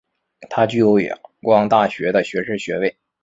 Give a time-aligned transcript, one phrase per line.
[0.49, 2.97] 他具有仰光大学的学士学位。